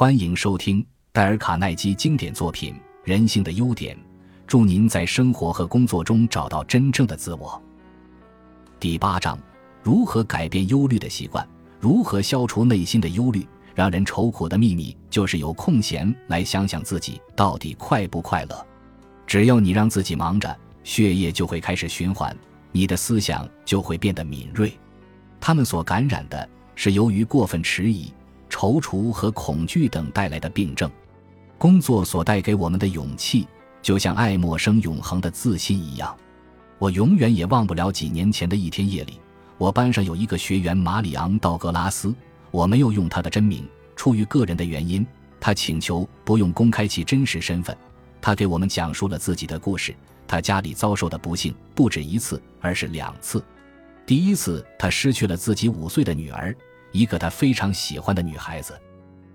[0.00, 2.72] 欢迎收听戴尔·卡耐基经典作品
[3.04, 3.94] 《人性的优点》，
[4.46, 7.62] 祝您在生活和工作中找到真正的自我。
[8.78, 9.38] 第八章：
[9.82, 11.46] 如何改变忧虑的习惯？
[11.78, 13.46] 如何消除内心的忧虑？
[13.74, 18.66] 让人愁苦的秘密就是有空闲来想想自己到底快不快乐。
[19.26, 22.34] 只要你让自己忙着，血液就会开始循环，
[22.72, 24.72] 你的思想就会变得敏锐。
[25.38, 28.10] 他们所感染的是由于过分迟疑。
[28.50, 30.90] 踌躇和恐惧等带来的病症，
[31.56, 33.46] 工作所带给我们的勇气，
[33.80, 36.14] 就像爱默生永恒的自信一样。
[36.78, 39.20] 我永远也忘不了几年前的一天夜里，
[39.56, 42.14] 我班上有一个学员马里昂·道格拉斯，
[42.50, 45.06] 我没有用他的真名，出于个人的原因，
[45.38, 47.76] 他请求不用公开其真实身份。
[48.20, 49.94] 他给我们讲述了自己的故事，
[50.26, 53.42] 他家里遭受的不幸不止一次，而是两次。
[54.06, 56.56] 第一次，他失去了自己五岁的女儿。
[56.92, 58.78] 一个他非常喜欢的女孩子，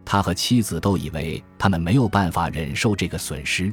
[0.03, 3.71] 他和妻子都以为他们没有办法忍受这个损失。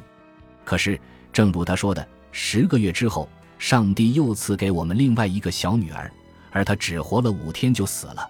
[0.65, 1.01] 可是，
[1.33, 6.11] 正如他说的，十个月之后，上帝又赐给我们另外一个小女儿，
[6.51, 8.27] 而她只活了五天就死了。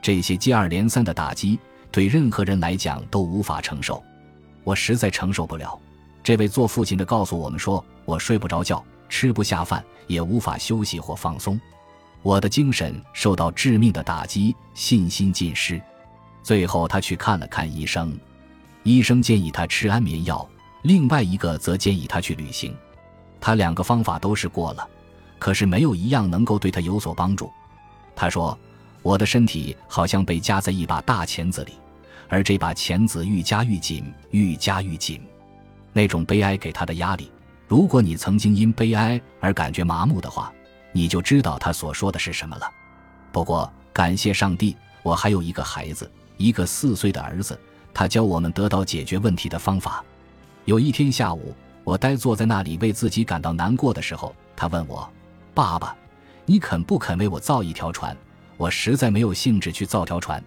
[0.00, 1.58] 这些接二连三的打击
[1.90, 4.02] 对任何人来讲都无法承受，
[4.62, 5.78] 我实在承受不了。
[6.22, 11.60] 这位做父亲的告诉我们说：“我睡不着觉，吃不下饭，也无法休息或放松。”
[12.24, 15.78] 我的精神受到致命的打击，信心尽失。
[16.42, 18.18] 最后，他去看了看医生，
[18.82, 20.48] 医生建议他吃安眠药，
[20.84, 22.74] 另外一个则建议他去旅行。
[23.38, 24.88] 他两个方法都试过了，
[25.38, 27.52] 可是没有一样能够对他有所帮助。
[28.16, 28.58] 他说
[29.04, 31.74] ：“我的身体好像被夹在一把大钳子里，
[32.30, 35.20] 而这把钳子愈加愈紧，愈加愈紧。
[35.92, 37.30] 那种悲哀给他的压力，
[37.68, 40.50] 如果你曾经因悲哀而感觉麻木的话。”
[40.94, 42.70] 你就知道他所说的是什么了。
[43.32, 47.58] 不过，感谢上帝，我还有一个孩子，一个四岁的儿子。
[47.92, 50.04] 他教我们得到解决问题的方法。
[50.66, 55.08] 有一天下午，我呆坐在那里为自己感到难过的时候，他问我
[55.52, 55.96] ：“爸爸，
[56.46, 58.16] 你肯不肯为我造一条船？”
[58.56, 60.42] 我实在没有兴致去造条船。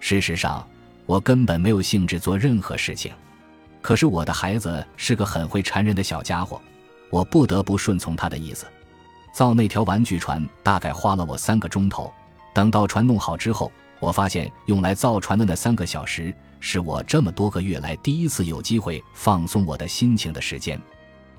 [0.00, 0.68] 事实上，
[1.06, 3.10] 我根本没有兴致做任何事情。
[3.80, 6.60] 可是我的孩子是个很会缠人的小家伙，
[7.08, 8.66] 我不得不顺从他的意思。
[9.38, 12.12] 造那条玩具船大概花了我三个钟头。
[12.52, 20.76] 等到船弄好之后，我发现用来造船的那三个小时是我这么多个月来第一次有机会放松我的心情的时间。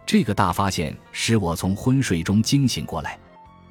[0.05, 3.19] 这个大发现使我从昏睡中惊醒过来，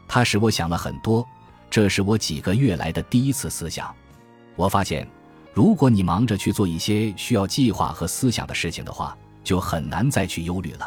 [0.07, 1.27] 它使我想了很多。
[1.71, 3.91] 这是我几个月来的第一次思想。
[4.57, 5.09] 我发现，
[5.55, 10.87] 如果你忙着去做一些需要计划和思想的事情的话，就很难再去忧虑了。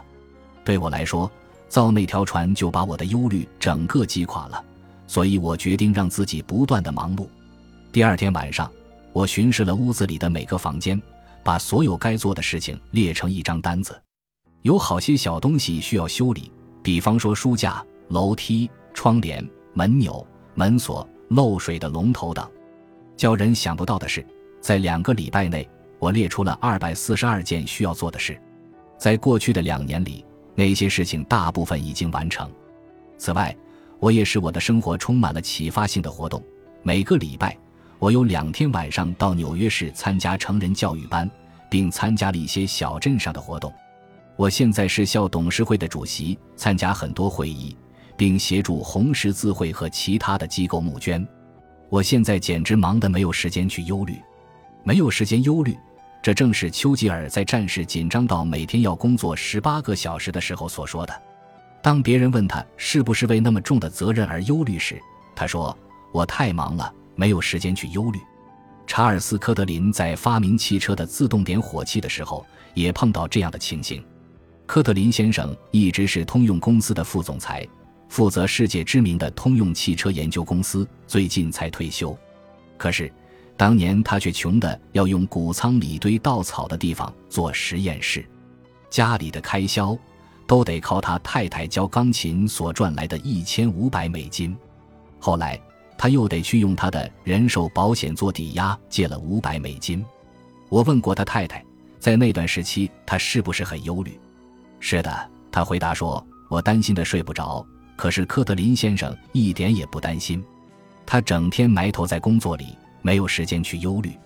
[0.63, 1.27] 对我来说。
[1.71, 4.61] 造那条船就把我的忧虑整个击垮了，
[5.07, 7.25] 所以我决定让自己不断的忙碌。
[7.93, 8.69] 第二天晚上，
[9.13, 11.01] 我巡视了屋子里的每个房间，
[11.45, 13.97] 把所有该做的事情列成一张单子。
[14.63, 16.51] 有好些小东西需要修理，
[16.83, 19.41] 比方说书架、楼梯、窗帘、
[19.73, 22.45] 门钮、门锁、漏水的龙头等。
[23.15, 24.25] 叫人想不到的是，
[24.59, 25.65] 在两个礼拜内，
[25.99, 28.37] 我列出了二百四十二件需要做的事。
[28.97, 30.25] 在过去的两年里。
[30.61, 32.47] 那些事情大部分已经完成。
[33.17, 33.55] 此外，
[33.97, 36.39] 我也使我的生活充满了启发性的活动。
[36.83, 37.57] 每个礼拜，
[37.97, 41.27] 我有两天晚上到纽约市参加成人教育班，
[41.67, 43.73] 并参加了一些小镇上的活动。
[44.35, 47.75] 我现在是校董事会的主席，参加很多会议，
[48.15, 51.27] 并协助红十字会和其他的机构募捐。
[51.89, 54.21] 我现在简直忙得没有时间去忧虑，
[54.83, 55.75] 没有时间忧虑。
[56.21, 61.21] 这正是丘吉尔在战事紧张到每天要工作十八个小时的时候所说的。
[61.81, 65.01] 当别人问他是不是为那么重的责任而忧虑时，
[65.35, 65.75] 他说
[66.13, 68.19] ：“我太忙了，没有时间去忧虑。”
[68.85, 72.45] 查尔斯·科德林在发明汽车的自动点火器的时候，
[72.75, 74.03] 也碰到这样的情形。
[74.67, 77.67] 科特林先生一直是通用公司的副总裁，
[78.09, 82.15] 负责世界知名的通用汽车研究公司，最近才退休。
[82.77, 83.11] 可是。
[83.57, 88.25] 当年他却穷得要用谷仓里堆稻草的地方做实验室，
[88.89, 89.97] 家里的开销
[90.47, 94.57] 都得靠他太太教钢琴所赚来的一千五百美金。
[95.19, 95.59] 后来
[95.97, 100.03] 他又得去用他的人寿保险做抵押借了五百美金。
[100.67, 101.63] 我问过他太太，
[101.99, 104.19] 在那段时期他是不是很忧虑？
[104.79, 107.63] 是的，他回答说：“我担心的睡不着。”
[107.95, 110.43] 可是科特林先生一点也不担心，
[111.05, 112.75] 他整天埋头在工作里。
[113.01, 114.17] 没有时间去忧虑。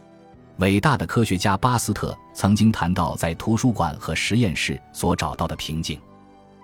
[0.57, 5.99] 伟大的科学家巴斯特曾经谈到在图书馆和实验室所找到的平静。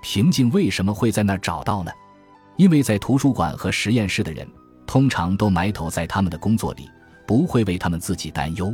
[0.02, 1.92] 平静为什么会在那儿找到呢？
[2.58, 4.48] 因为在图书馆和实验室的人
[4.88, 6.90] 通常都埋头在他们的工作里，
[7.28, 8.74] 不会为他们自己担忧。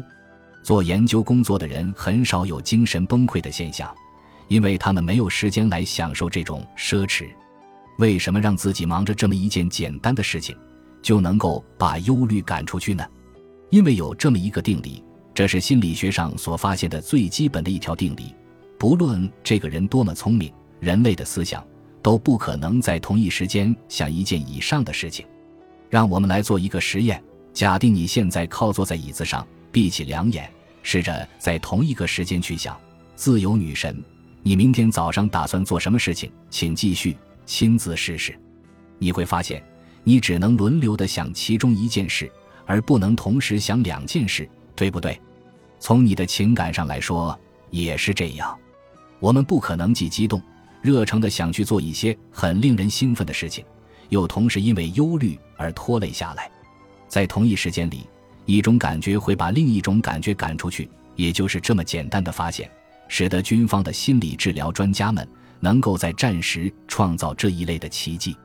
[0.64, 3.94] 做研究工作的人很少有精神崩溃的现象，
[4.48, 7.28] 因为他们没有时间来享受这种奢侈。
[7.98, 10.56] 为什么让自己忙着这么一件简单的事情，
[11.02, 13.04] 就能够把忧虑赶出去呢？
[13.70, 15.04] 因为有这么一个定理，
[15.34, 18.34] 这是心理学上所发现的最基本的一条定理：
[18.78, 21.66] 不论这个人多么聪明，人类的思想
[22.02, 25.26] 都不可能在同一时间想一件以上的事情。
[25.90, 27.22] 让我们来做一个实验：
[27.54, 30.50] 假定你现在靠坐在椅子上，闭起两眼，
[30.84, 32.78] 试着在同一个时间去想
[33.16, 34.04] “自由女神”。
[34.44, 36.32] 你明天早上打算做什么事情？
[36.50, 37.16] 请继续。
[37.46, 38.38] 亲自试试，
[39.00, 39.64] 你会发现，
[40.04, 42.30] 你只能轮流的想其中一件事，
[42.68, 45.20] 而不能同时想两件事，对不对？
[45.80, 47.38] 从你的情感上来说
[47.72, 48.56] 也是这样。
[49.20, 50.40] 我们不可能既激动、
[50.82, 53.66] 热诚的想去做一些很令人兴奋的事情，
[54.10, 56.52] 又同时因为忧虑而拖累下来。
[57.08, 58.06] 在同一时间里，
[58.46, 62.70] 一种感觉会把另一种感觉赶出去，也就是这么简单的发现，
[63.08, 65.28] 使得军方的心理治疗专家们。
[65.60, 68.38] 能够在战时创造这一类的奇迹。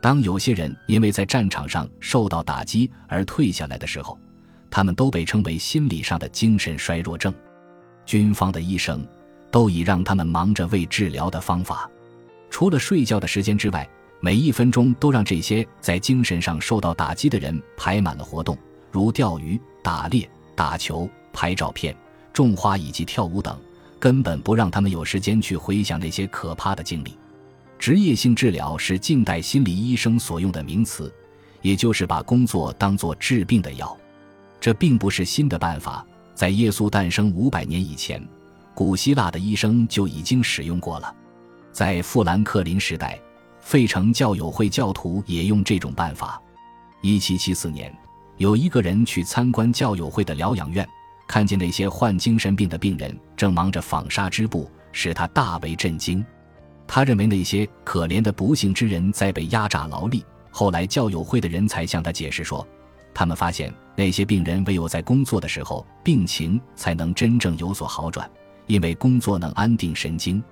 [0.00, 4.18] 当有些人因为在战场上受到打击而退下来的时候，
[4.70, 7.32] 他们都被称为心理上的精神衰弱症。
[8.06, 9.06] 军方的医生
[9.50, 11.88] 都已让他们忙着为治疗的方法，
[12.48, 13.88] 除了睡觉的时间之外，
[14.20, 18.56] 每一分钟都让这些在精神上受到打击的人排满了活动，
[18.90, 21.94] 如钓鱼、打猎、打球、拍照片、
[22.32, 23.56] 种花以及跳舞等。
[23.98, 27.14] 根本不让他们有时间去回想那些可怕的经历。
[27.80, 31.10] 职业性治疗是近代心理医生所用的名词，
[31.62, 33.96] 也就是把工作当作治病的药。
[34.60, 38.22] 这并不是新的办法，在耶稣诞生五百年以前，
[38.74, 41.16] 古希腊的医生就已经使用过了。
[41.72, 43.18] 在富兰克林时代，
[43.60, 46.38] 费城教友会教徒也用这种办法。
[47.00, 47.90] 一七七四年，
[48.36, 50.86] 有一个人去参观教友会的疗养院。
[51.26, 56.22] 看见那些患精神病的病人正忙着纺纱织布，使他大为震惊。
[56.92, 60.24] 他认为那些可怜的不幸之人在被压榨劳力。
[60.50, 62.66] 后来教友会的人才向他解释说，
[63.14, 68.28] 他们发现那些病人唯有在工作的时候，病情才能真正有所好转，
[68.66, 70.42] 因为工作能安定神经。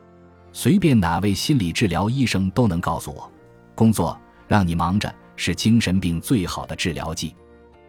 [0.52, 3.28] 随便哪位心理治疗医生都能告诉我，
[3.74, 7.34] 工作让你忙着是精神病最好的治疗剂。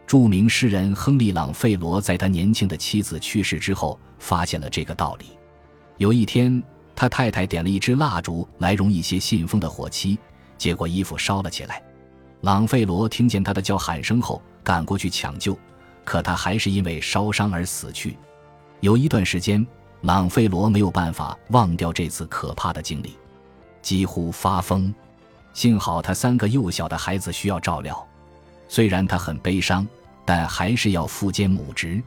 [0.08, 5.38] 著名诗人亨利·朗费罗在他年轻的妻子去世之后，发现了这个道理。
[5.98, 6.64] 有一天，
[7.00, 10.20] 他太太点了一支蜡烛来融一些信封的火漆，
[10.58, 11.82] 结果衣服烧了起来。
[12.42, 15.58] 朗费罗听见他的叫喊声后，赶过去抢救，
[16.04, 18.18] 可他还是因为烧伤而死去。
[18.82, 19.66] 有一段时间，
[20.02, 23.18] 朗费罗没有办法忘掉这次可怕的经历，
[23.82, 24.94] 几乎发疯。
[25.54, 28.06] 幸好他三个幼小的孩子需要照料，
[28.68, 29.88] 虽然他很悲伤。
[30.26, 32.04] 但还是要负肩母职，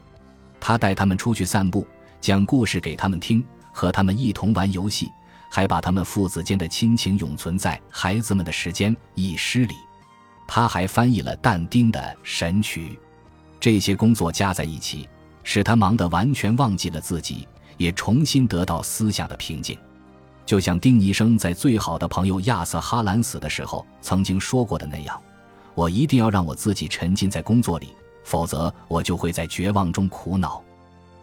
[0.57, 1.85] 他带他们出去散步，
[2.21, 5.11] 讲故事给他们听，和他们一同玩游戏，
[5.49, 9.75] 还把他们父子间的亲情永存在孩子们的时间一诗里。
[10.47, 12.89] 他还翻译了但丁的《神曲》。
[13.59, 15.09] 这些工作加在一起，
[15.43, 17.47] 使他忙得完全忘记了自己，
[17.77, 19.77] 也重新得到思想的平静。
[20.45, 25.19] 就像丁尼生在最好的朋友亚瑟·哈兰死的时候曾经说过的那样
[25.73, 27.93] ：“我一定要让我自己沉浸在工作里。”
[28.25, 30.63] 否则，我就会在绝望中苦恼。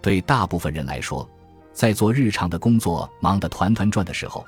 [0.02, 1.28] 对大部分人来说，
[1.72, 4.44] 在做日常的工作忙得团团转的时候，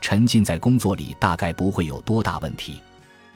[0.00, 2.80] 沉浸在工作里大概不会有多大问题。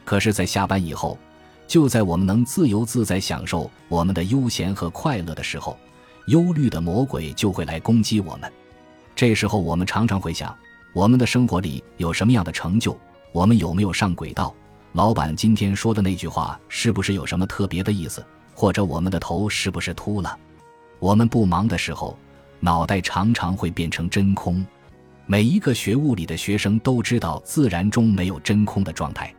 [0.05, 1.19] 可是，在下班以后，
[1.67, 5.79] 就在我们能自由自在享受我们的悠闲和快乐的时候，
[6.27, 8.53] 忧虑的魔鬼就会来攻击我们。
[9.15, 10.57] 这时候，我们常常会想：
[10.93, 12.99] 我们的生活里有什么样的成就？
[13.33, 14.55] 我们有没有上轨道？
[14.93, 18.25] 老板今天说的那句话是不是有什么特别的意思？
[18.55, 20.37] 或者我们的头是不是秃了？
[20.99, 22.19] 我们不忙的时候，
[22.61, 24.65] 脑袋常常会变成真空。
[25.27, 29.35] 每一个学物理的学生都知道，自然中没有真空的状态。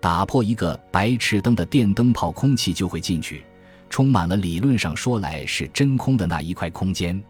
[0.00, 3.44] 打破一个白炽灯的电灯泡，空气就会进去，
[3.90, 7.20] 充满了理论上说来是真空的那一块空间。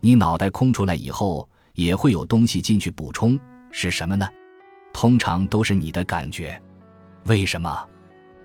[0.00, 3.38] 你脑袋空出来以后，也会有东西进去补充，
[3.70, 4.26] 是什么呢？
[4.92, 6.60] 通常都是你的感觉。
[7.24, 7.86] 为什么？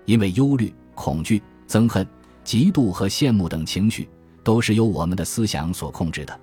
[0.04, 2.06] 因为忧虑、恐惧、憎恨。
[2.44, 4.08] 嫉妒和羡慕等情绪
[4.42, 6.40] 都是由我们的思想所控制的，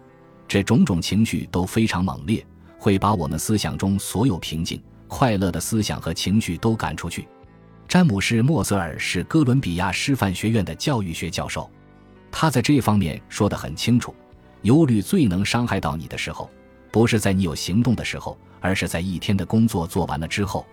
[0.48, 2.46] 这种种情绪都非常猛烈，
[2.78, 7.28] 会把我们思想中所有平静、快乐的思想和情绪都赶出去。
[7.88, 11.70] 詹姆士·莫泽尔是哥伦比亚师范学院的教育学教授，
[12.32, 14.14] 他在这方面说得很清楚：
[14.62, 16.50] 忧虑最能伤害到你的时候，
[16.92, 20.66] 不是在你有行动的时候，而是在一天的工作做完了之后。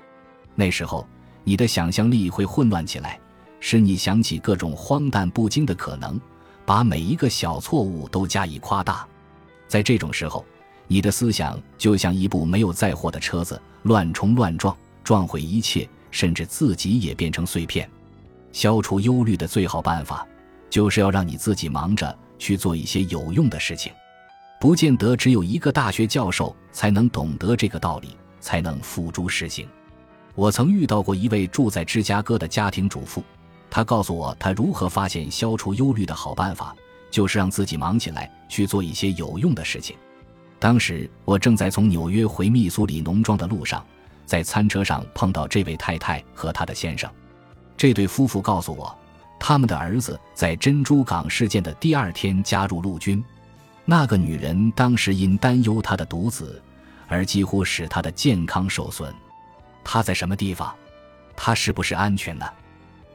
[0.54, 1.06] 那时候，
[1.42, 3.18] 你的想象力会混乱起来。
[3.58, 6.20] 使你想起各种荒诞不经的可能，
[6.66, 9.06] 把每一个小错误都加以夸大。
[9.68, 10.44] 在这种时候，
[10.88, 17.88] 你的思想就像一部没有载货的车子，乱冲乱撞，撞毁一切，甚至自己也变成碎片。
[18.52, 20.26] 消除忧虑的最好办法，
[20.68, 23.92] 就是要让你自己忙着去做一些有用的事情。
[24.58, 29.68] 不见得只有一个大学教授才能懂得这个道理，才能付诸实行。
[30.34, 33.22] 我曾遇到过一位住在芝加哥的家庭主妇，
[33.70, 36.74] 他告诉我，他如何发现消除忧虑的好办法，
[37.10, 39.96] 就是让自己忙起来去做一些有用的事情。
[40.58, 43.84] 当时我正在从纽约回密苏里农庄的路上，
[44.24, 47.10] 在餐车上碰到这位太太和她的先生。
[47.76, 48.96] 这对夫妇告诉我，
[49.38, 53.22] 他们的儿子在珍珠港事件的第二天加入陆军。
[53.84, 56.60] 那个女人当时因担忧她的独子，
[57.06, 59.14] 而几乎使她的健康受损。
[59.84, 60.74] 她在什么地方？
[61.36, 62.46] 她是不是安全呢？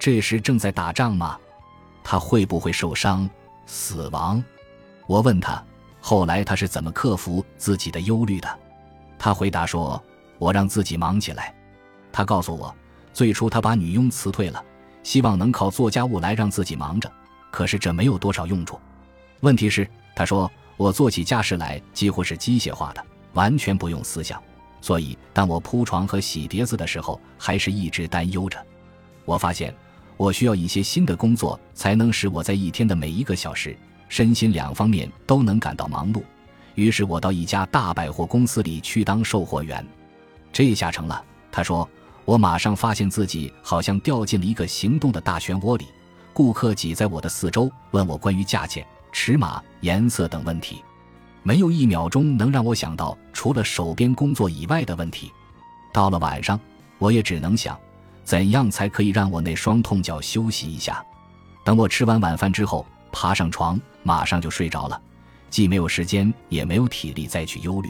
[0.01, 1.37] 这时正在打仗吗？
[2.03, 3.29] 她会不会受伤、
[3.67, 4.43] 死亡？
[5.05, 5.63] 我问她，
[5.99, 8.49] 后来她是怎么克服自己的忧虑的？
[9.19, 10.03] 她回答说
[10.39, 11.53] ：“我让自己忙起来。”
[12.11, 12.75] 她告诉我，
[13.13, 14.65] 最初她把女佣辞退了，
[15.03, 17.07] 希望能靠做家务来让自己忙着。
[17.51, 18.81] 可是这没有多少用处。
[19.41, 20.51] 问题是，她说。
[20.77, 24.41] 我做起家事来几乎是机械化的，完全不用思想，
[24.81, 28.57] 所以当我铺床和洗碟子的时候，还是一直担忧着。
[29.23, 29.71] 我发现
[30.21, 33.75] 我需要一些新的工作，才能使我在一天的每一个小时，
[34.07, 36.21] 身心两方面都能感到忙碌。
[36.75, 39.83] 于是我到一家大百货公司里去当售货员，
[40.53, 41.25] 这下成了。
[41.51, 41.89] 他说，
[42.23, 45.87] 我马上发现自己好像掉进了一个行动的大漩涡里，
[46.33, 48.85] 顾客挤在我的四周，问我关于价钱。
[49.11, 50.83] 尺码、颜色等问题，
[51.41, 55.31] 没有一秒钟能让我想到除了手边工作以外的问题。
[55.91, 56.59] 到了晚上，
[56.99, 57.75] 我也只能想，
[58.31, 61.05] 怎样才可以让我那双痛脚休息一下。
[61.65, 65.01] 等我吃完晚饭之后，爬上床，马上就睡着了，
[65.49, 67.89] 既没有时间，也没有体力再去忧虑。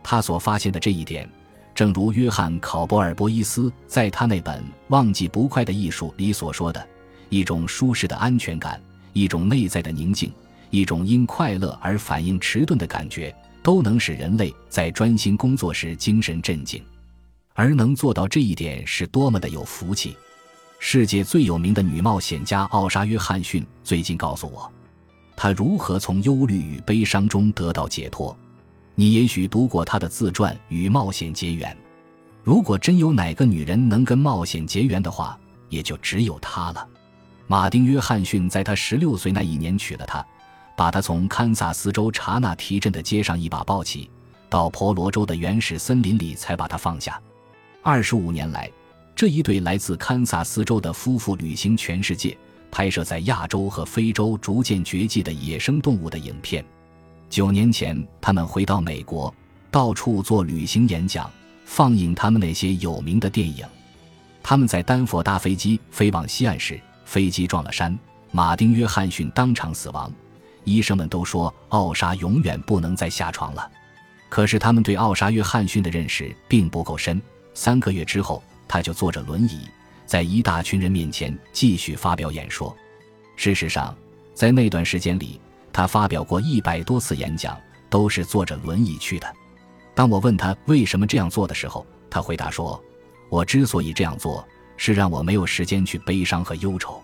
[0.00, 1.28] 他所发现的这一点，
[1.74, 6.88] 正如约翰·考伯尔·博伊斯在他那本《忘记不快的艺术》里所说的，
[7.28, 8.80] 一种舒适的安全感，
[9.12, 10.32] 一种内在的宁静。
[10.70, 16.80] 一种因快乐而反应迟钝的感觉，都能使人类在专心工作时精神镇静，
[17.56, 20.16] 而能做到这一点是多么的有福气！
[20.80, 24.70] 世界最有名的女冒险家奥莎·约翰逊最近告诉我，
[25.36, 28.36] 她如何从忧虑与悲伤中得到解脱。
[28.96, 31.70] 你也许读过她的自传《与冒险结缘》，
[32.42, 36.88] 如果真有哪个女人能跟冒险结缘的话，也就只有她了。
[37.46, 40.24] 马丁·约翰逊在他十六岁那一年娶了她。
[40.76, 44.10] 把她从堪萨斯州查纳提镇的街上一把抱起，
[44.50, 47.16] 到婆罗洲的原始森林里才把她放下。
[47.86, 48.70] 二十五年来，
[49.14, 52.34] 这一对来自堪萨斯州的夫妇旅行全世界，
[52.70, 56.64] 拍摄在亚洲和非洲逐渐绝迹的野生动物的影片。
[57.28, 59.32] 九年前，他们回到美国，
[59.70, 61.30] 到处做旅行演讲，
[61.66, 63.66] 放映他们那些有名的电影。
[64.42, 67.94] 他们在丹佛搭飞机飞往西岸时，飞机撞了山，
[68.30, 70.10] 马丁·约翰逊当场死亡。
[70.64, 73.70] 医生们都说奥莎永远不能再下床了，
[74.30, 77.20] 可是他们对奥莎·约翰逊的认识并不够深。
[77.54, 79.60] 三个月之后，他就坐着轮椅，
[80.04, 82.76] 在一大群人面前继续发表演说。
[83.36, 83.96] 事实上，
[84.34, 85.40] 在那段时间里，
[85.72, 87.56] 他发表过一百多次演讲，
[87.88, 89.32] 都是坐着轮椅去的。
[89.94, 92.82] 当我问他为什么这样做的时候，他回答说
[93.30, 94.46] ：“我之所以这样做，
[94.76, 97.00] 是让我没有时间去悲伤和忧愁。”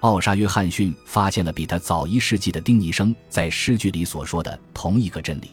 [0.00, 5.50] 奥沙·约翰逊发现了比他早一世纪的丁尼生在诗句里所说的同一个真理：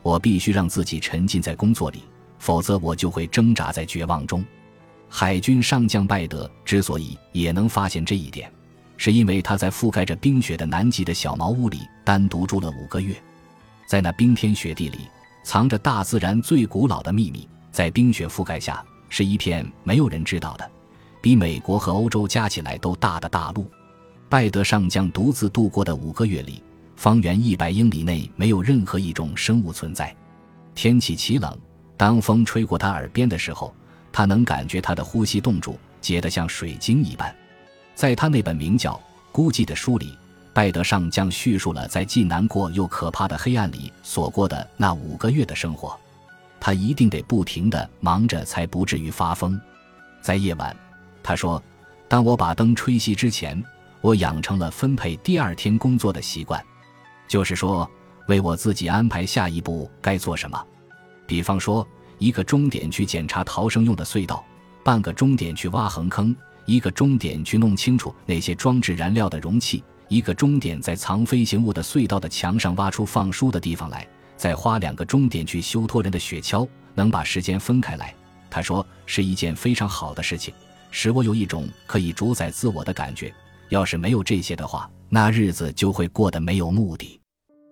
[0.00, 2.02] 我必须让自己沉浸在工作里，
[2.42, 4.44] 否则我就会挣扎在绝望中。
[5.08, 8.50] 海军上将拜德之所以也能发现这一点，
[8.96, 13.14] 是因为他在覆盖着冰雪的南极的小茅屋里单独住了五个月，
[13.86, 15.02] 在那冰天雪地里，
[15.44, 20.68] 藏着大自然最古老的秘密，在冰雪覆盖下，是一片没有人知道的，
[21.20, 23.70] 比美国和欧洲加起来都大的大陆。
[24.28, 26.60] 拜德上将独自度过的五个月里，
[26.96, 30.12] 方圆一百英里内没有任何一种生物存在。
[30.74, 31.56] 天气奇冷，
[32.02, 33.72] 当风吹过他耳边的时候，
[34.10, 37.32] 他能感觉他的呼吸冻住，结得像水晶一般。
[37.94, 38.94] 在他那本名叫
[39.30, 40.18] 《孤寂》的书里，
[40.52, 45.96] 拜德上将叙述了在既难过又可怕的黑暗里所过的那五个月的生活。
[46.58, 49.56] 他一定得不停地忙着，才不至于发疯。
[50.20, 50.74] 在夜晚，
[51.22, 51.62] 他说
[52.10, 53.62] ：“当我把灯吹熄之前。”
[54.02, 56.60] 我养成了分配第二天工作的习惯，
[57.28, 57.88] 就是说，
[58.26, 60.60] 为我自己安排下一步该做什么。
[61.26, 61.86] 比方说，
[62.18, 64.44] 一个终点去检查逃生用的隧道，
[64.84, 66.34] 半个终点去挖横坑，
[66.66, 78.14] 一个终点去弄清楚那些装置燃料的容器，一个终点在藏飞行物的隧道的墙上挖出放书的地方来，再花两个终点去修托人的雪橇，能把时间分开来。
[78.50, 80.52] 他说是一件非常好的事情，
[80.90, 83.32] 使我有一种可以主宰自我的感觉。
[83.70, 87.18] 要是没有这些的话，那日子就会过得没有目的，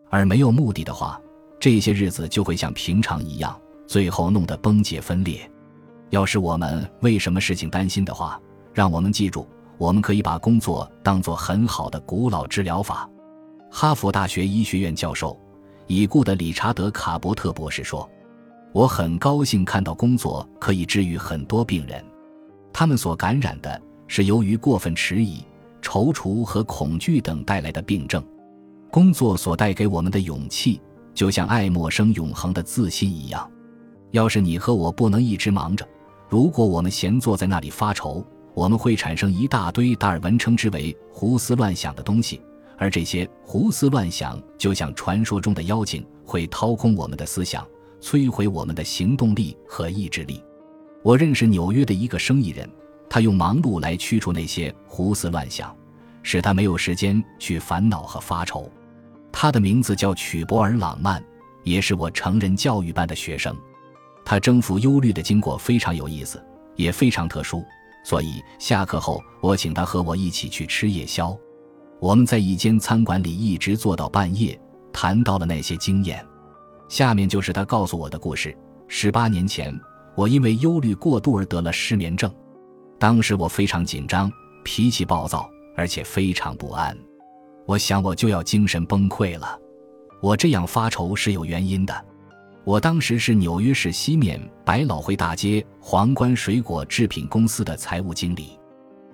[0.08, 1.20] 而没有目的的话，
[1.60, 5.48] 这些日子就会像平常一样，最后弄得崩解分裂。
[6.08, 8.40] 要是我们为什么事情担心的话，
[8.72, 13.08] 让我们记住，我们可以把工作当作很好的古老治疗法。
[13.70, 15.38] 哈佛大学医学院教授、
[15.86, 18.08] 已故的理查德·卡伯特博士说。
[18.72, 22.04] 我很高兴看到工作可以治愈很多病人，
[22.72, 25.44] 他们所感染的是由于过分迟疑、
[25.82, 28.24] 踌躇和恐惧等带来的病症。
[28.88, 30.80] 工作所带给我们的勇气，
[31.14, 33.50] 就像爱默生永恒的自信一样。
[34.10, 35.86] 要是你和我不能一直忙着，
[36.28, 38.24] 如果我们闲坐在那里发愁，
[38.54, 42.40] 我们会产生一大堆达尔文称之为胡思乱想的东西，
[42.76, 47.66] 而这些胡思乱想就像传说中的妖精，会掏空我们的思想。
[48.00, 50.42] 摧毁我们的行动力和意志力。
[51.02, 52.66] 我认识纽约的一个生意人，
[53.10, 55.76] 他用忙碌来驱除那些胡思乱想，
[56.22, 58.72] 使他没有时间去烦恼和发愁。
[59.32, 61.22] 他的名字叫曲博尔·朗曼，
[61.62, 63.56] 也是我成人教育班的学生。
[64.24, 66.44] 他征服忧虑的经过非常有意思，
[66.76, 67.64] 也非常特殊，
[68.04, 71.36] 所以下课后我请他和我一起去吃夜宵。
[71.98, 74.58] 我们在一间餐馆里一直坐到半夜，
[74.92, 76.24] 谈到了那些经验。
[76.88, 78.56] 下面就是他告诉我的故事。
[78.88, 79.78] 十八年前，
[80.16, 82.32] 我因为忧虑过度而得了失眠症。
[82.98, 84.30] 当时我非常紧张，
[84.64, 86.96] 脾气暴躁，而且非常不安。
[87.70, 89.56] 我想我就要精神崩溃了。
[90.20, 92.04] 我这样发愁是有原因的。
[92.64, 98.58] 我当时是纽约市西面百老汇大街皇冠水果制品公司的财务经理。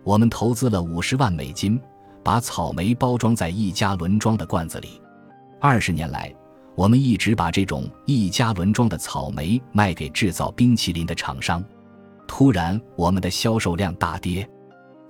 [0.02, 1.78] 我们投资了五十万美金，
[2.24, 5.02] 把草莓包装在一加仑装的罐子里。
[5.60, 6.34] 二十年来。
[6.74, 11.64] 我们一直把这种一加仑装的草莓卖给制造冰淇淋的厂商。
[12.26, 14.46] 突然，我们的销售量大跌，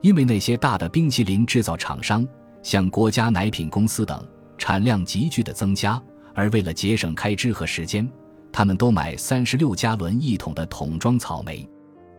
[0.00, 2.24] 因为那些大的冰淇淋制造厂商，
[2.66, 4.20] 像国家奶品公司等，
[4.58, 6.02] 产量急剧的增加。
[6.34, 8.10] 而为了节省开支和时间，
[8.50, 11.64] 他们都买三十六加仑一桶的桶装草莓。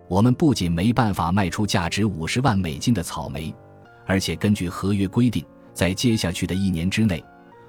[0.08, 3.54] 我们不仅没办法卖出价值五十万美金的草莓，
[4.06, 7.22] 而且根据合约规定，在接下去的一年之内。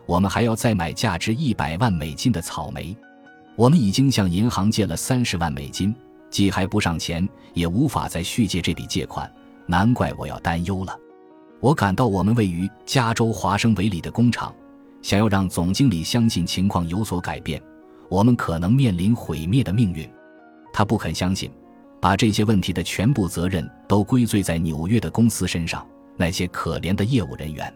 [0.06, 2.96] 我们还要再买价值一百万美金的草莓，
[3.56, 5.92] 我们已经向银行借了三十万美金，
[6.30, 9.28] 既还不上钱，也无法再续借这笔借款，
[9.66, 10.96] 难怪我要担忧了。
[11.60, 14.54] 我感到我们位于加州华生维里的工厂，
[15.02, 17.60] 想要让总经理相信情况有所改变，
[18.08, 20.08] 我们可能面临毁灭的命运。
[20.72, 21.50] 他不肯相信，
[22.00, 25.84] 把这些问题的全部责任都归罪在纽约的公司身上，
[26.16, 27.72] 那些可怜的业务人员。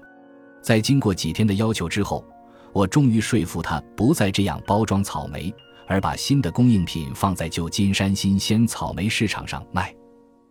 [0.61, 2.25] 在经过几天的要求之后，
[2.73, 5.53] 我终于说服他不再这样包装草莓，
[5.89, 9.93] 而把新的供应品放在旧金山新鲜草莓市场上卖。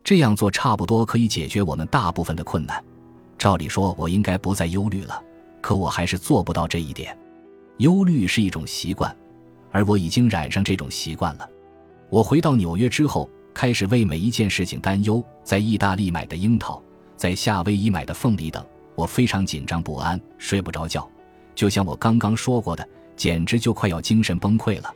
[0.04, 2.84] 这样做差不多可以解决我们大部分的困难。
[3.41, 5.19] 照理说，我应该不再忧虑了，
[5.62, 7.17] 可我还是做不到这一点。
[7.77, 9.17] 忧虑是一种习惯，
[9.71, 11.49] 而我已经染上这种习惯了。
[12.12, 16.80] 我回到纽约之后，开始为每一件事情担忧：在意大利买的樱桃，
[17.17, 18.63] 在夏威夷买的凤梨等。
[18.93, 21.10] 我非常紧张不安，睡不着觉，
[21.56, 24.93] 就像我刚刚说过的，简直就快要精神崩溃了。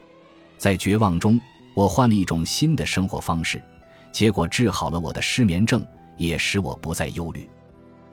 [0.60, 1.41] 在绝望中，
[1.73, 3.60] 我换了一种新的生活方式，
[4.12, 5.84] 结果治好了我的失眠症，
[6.15, 7.49] 也使我不再忧虑。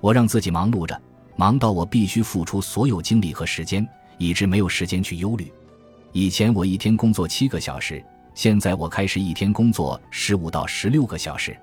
[0.02, 1.00] 我让自己忙碌着，
[1.36, 3.88] 忙到我必须付出所有精力和时间，
[4.18, 5.50] 以致没有时间去忧虑。
[6.10, 11.56] 以前我一天工作七个小时，现在我开始一天工作十五到十六个小时。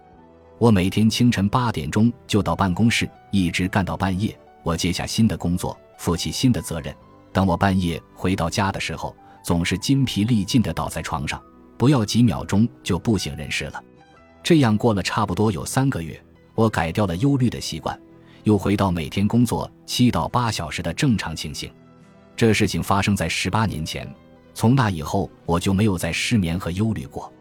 [0.57, 4.33] 我每天清晨八点钟就到办公室，一直干到半夜。
[4.63, 6.95] 我接下新的工作，负起新的责任。
[7.33, 11.41] 当我半夜回到家的时候，总是筋疲力尽地倒在床上，
[11.77, 13.83] 不要几秒钟就不省人事了。
[14.41, 16.17] 这样过了差不多有三个月，
[16.55, 17.99] 我改掉了忧虑的习惯，
[18.49, 21.71] 又回到每天工作七到八小时的正常情形。
[22.35, 24.11] 这事情发生在十八年前，
[24.55, 27.31] 从那以后我就没有再失眠和忧虑过。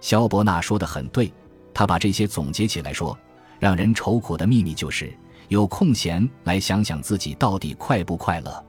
[0.00, 1.32] 肖伯纳说的很对。
[1.72, 3.16] 他把这些总结起来说
[3.60, 5.16] ：“让人愁苦的秘密就是
[5.46, 8.64] 有空闲来想想自己到底快不快乐。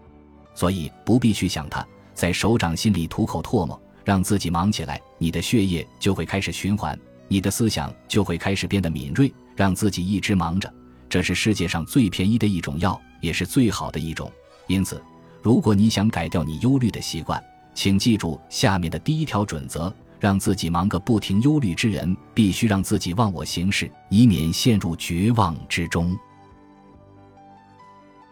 [0.53, 6.95] 所以不必去想他，在手掌心里吐口唾沫，让自己忙起来，你的血液就会开始循环，
[7.27, 9.33] 你的思想就会开始变得敏锐。
[9.55, 10.71] 让自己一直忙着，
[11.09, 14.31] 这是世界上最便宜的一种药，也是最好的一种。
[14.67, 15.03] 因此，
[15.41, 17.43] 如果你想改掉你忧虑的习惯，
[17.73, 26.13] 请记住下面的第一条准则。”让自己忙个不停，忧虑之人必须让自己忘我行事，以免陷入绝望之中。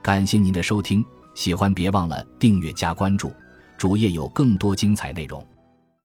[0.02, 1.02] 感谢您的收听，
[1.34, 3.32] 喜欢别忘了订阅加关注，
[3.78, 5.42] 主页有更多精彩内容。